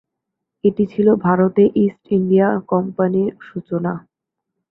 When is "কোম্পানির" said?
2.71-3.31